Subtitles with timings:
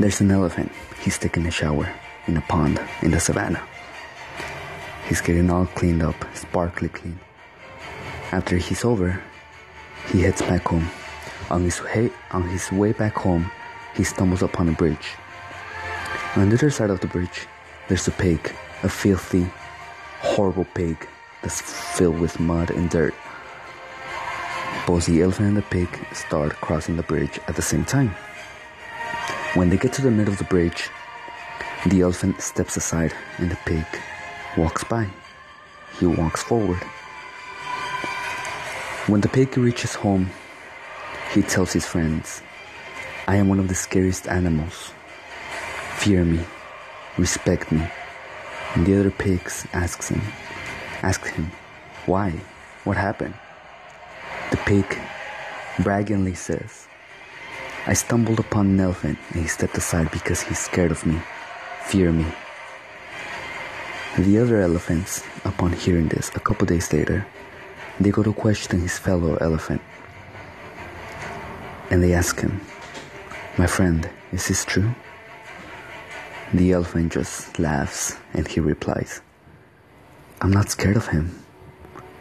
[0.00, 0.72] There's an elephant.
[1.04, 1.88] He's taking a shower
[2.26, 3.62] in a pond in the savannah.
[5.08, 7.20] He's getting all cleaned up, sparkly clean.
[8.32, 9.22] After he's over,
[10.10, 10.90] he heads back home.
[11.48, 13.52] On his way, on his way back home,
[13.94, 15.14] he stumbles upon a bridge.
[16.34, 17.46] On the other side of the bridge,
[17.86, 18.52] there's a pig,
[18.82, 19.46] a filthy,
[20.18, 21.06] horrible pig
[21.42, 23.14] that's filled with mud and dirt.
[24.88, 28.12] Both the elephant and the pig start crossing the bridge at the same time.
[29.54, 30.90] When they get to the middle of the bridge,
[31.86, 33.86] the elephant steps aside and the pig
[34.56, 35.08] walks by.
[36.00, 36.82] He walks forward.
[39.06, 40.30] When the pig reaches home,
[41.32, 42.42] he tells his friends,
[43.28, 44.90] I am one of the scariest animals.
[45.98, 46.40] Fear me,
[47.16, 47.86] respect me.
[48.74, 50.20] And the other pigs asks him,
[51.02, 51.52] ask him,
[52.06, 52.30] why?
[52.82, 53.34] What happened?
[54.50, 54.98] The pig
[55.78, 56.88] braggingly says,
[57.86, 61.20] I stumbled upon an elephant and he stepped aside because he's scared of me.
[61.82, 62.24] Fear me.
[64.18, 67.26] The other elephants, upon hearing this a couple days later,
[68.00, 69.82] they go to question his fellow elephant.
[71.90, 72.62] And they ask him,
[73.58, 74.94] My friend, is this true?
[76.54, 79.20] The elephant just laughs and he replies,
[80.40, 81.38] I'm not scared of him.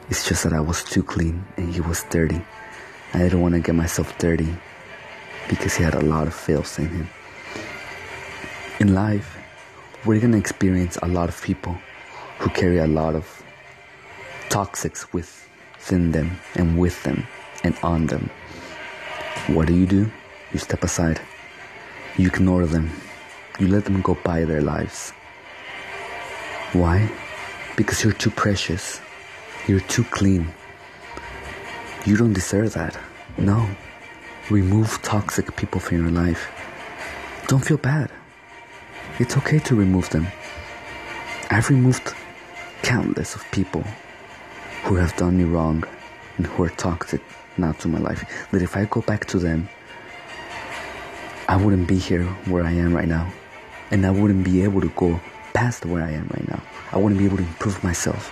[0.09, 2.43] It's just that I was too clean and he was dirty.
[3.13, 4.57] I didn't want to get myself dirty
[5.49, 7.09] because he had a lot of filth in him.
[8.79, 9.37] In life,
[10.05, 11.77] we're going to experience a lot of people
[12.39, 13.43] who carry a lot of
[14.49, 17.25] toxics within them and with them
[17.63, 18.29] and on them.
[19.47, 20.11] What do you do?
[20.51, 21.21] You step aside.
[22.17, 22.89] You ignore them.
[23.59, 25.11] You let them go by their lives.
[26.73, 27.09] Why?
[27.75, 28.99] Because you're too precious.
[29.67, 30.53] You're too clean.
[32.05, 32.97] You don't deserve that.
[33.37, 33.67] No.
[34.49, 36.51] Remove toxic people from your life.
[37.47, 38.11] Don't feel bad.
[39.17, 40.27] It's okay to remove them.
[41.49, 42.13] I've removed
[42.81, 43.85] countless of people
[44.83, 45.85] who have done me wrong
[46.35, 47.21] and who are toxic
[47.57, 48.25] now to my life.
[48.51, 49.69] That if I go back to them,
[51.47, 53.31] I wouldn't be here where I am right now.
[53.91, 55.21] And I wouldn't be able to go
[55.53, 56.61] past where I am right now.
[56.91, 58.27] I wouldn't be able to improve myself.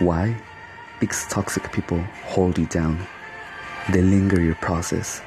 [0.00, 0.36] Why?
[1.00, 3.06] Because toxic people hold you down.
[3.90, 5.22] They linger your process.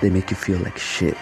[0.00, 1.16] They make you feel like shit.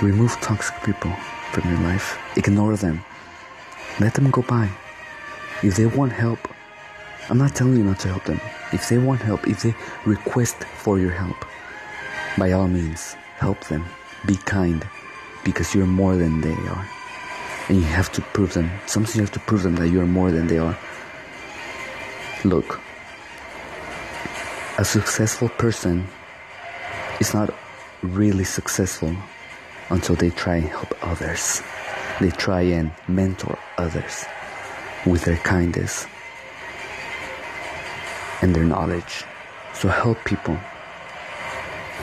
[0.00, 1.12] Remove toxic people
[1.52, 2.18] from your life.
[2.36, 3.04] Ignore them.
[4.00, 4.70] Let them go by.
[5.62, 6.38] If they want help,
[7.28, 8.40] I'm not telling you not to help them.
[8.72, 9.74] If they want help, if they
[10.04, 11.36] request for your help,
[12.36, 13.84] by all means, help them.
[14.26, 14.84] Be kind
[15.44, 16.88] because you're more than they are.
[17.68, 18.70] And you have to prove them.
[18.86, 20.76] Sometimes you have to prove them that you're more than they are.
[22.44, 22.80] Look,
[24.78, 26.08] a successful person
[27.22, 27.54] is not
[28.02, 29.14] really successful
[29.90, 31.62] until they try and help others.
[32.20, 34.24] They try and mentor others
[35.06, 36.08] with their kindness
[38.40, 39.22] and their knowledge.
[39.72, 40.56] So help people.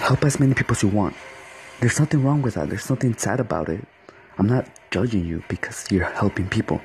[0.08, 1.16] Help as many people as you want.
[1.82, 2.70] There's nothing wrong with that.
[2.70, 3.84] There's nothing sad about it.
[4.38, 6.80] I'm not judging you because you're helping people.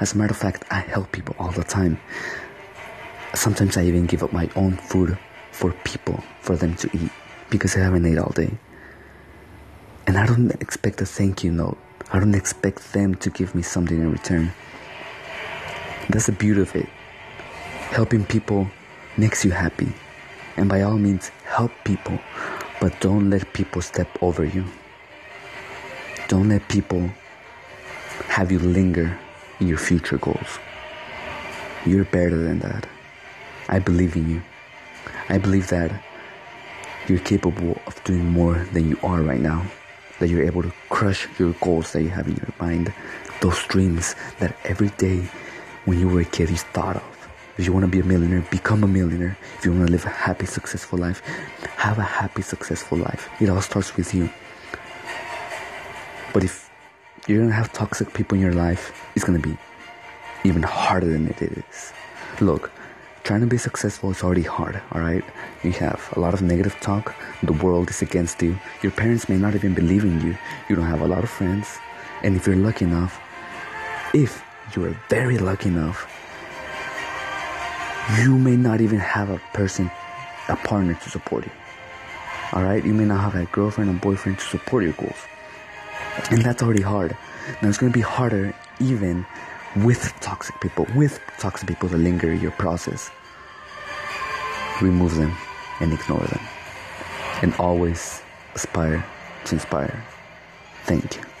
[0.00, 2.00] As a matter of fact, I help people all the time.
[3.34, 5.16] Sometimes I even give up my own food
[5.52, 7.12] for people, for them to eat,
[7.50, 8.58] because I haven't ate all day.
[10.06, 11.78] And I don't expect a thank you note.
[12.12, 14.52] I don't expect them to give me something in return.
[16.08, 16.88] That's the beauty of it.
[17.90, 18.68] Helping people
[19.16, 19.92] makes you happy.
[20.56, 22.18] And by all means, help people,
[22.80, 24.64] but don't let people step over you.
[26.28, 27.10] Don't let people
[28.28, 29.18] have you linger
[29.60, 30.58] in your future goals.
[31.84, 32.86] You're better than that.
[33.68, 34.42] I believe in you.
[35.28, 35.92] I believe that
[37.08, 39.64] you're capable of doing more than you are right now.
[40.18, 42.92] That you're able to crush your goals that you have in your mind.
[43.40, 45.28] Those dreams that every day
[45.84, 47.02] when you were a kid you thought of.
[47.58, 49.36] If you want to be a millionaire, become a millionaire.
[49.58, 51.22] If you want to live a happy, successful life,
[51.76, 53.30] have a happy, successful life.
[53.40, 54.28] It all starts with you.
[56.34, 56.70] But if
[57.26, 59.56] you're going to have toxic people in your life, it's going to be
[60.44, 61.92] even harder than it is.
[62.40, 62.70] Look,
[63.26, 65.24] trying to be successful is already hard, alright?
[65.64, 67.12] You have a lot of negative talk,
[67.42, 70.38] the world is against you, your parents may not even believe in you,
[70.68, 71.76] you don't have a lot of friends,
[72.22, 73.20] and if you're lucky enough,
[74.14, 74.44] if
[74.76, 76.06] you are very lucky enough,
[78.20, 79.90] you may not even have a person,
[80.48, 81.52] a partner to support you.
[82.52, 82.84] Alright?
[82.84, 85.26] You may not have a girlfriend or boyfriend to support your goals.
[86.30, 87.16] And that's already hard.
[87.60, 89.26] Now it's gonna be harder even
[89.84, 93.10] with toxic people, with toxic people that linger your process.
[94.80, 95.36] Remove them
[95.80, 96.40] and ignore them.
[97.42, 98.22] And always
[98.54, 99.04] aspire
[99.44, 100.04] to inspire.
[100.84, 101.35] Thank you.